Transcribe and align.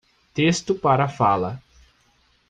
Texto 0.33 0.73
para 0.73 1.07
fala. 1.07 1.61